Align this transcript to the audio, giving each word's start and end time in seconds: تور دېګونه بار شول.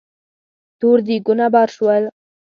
تور 0.79 0.97
دېګونه 1.07 1.45
بار 1.53 1.69
شول. 1.75 2.03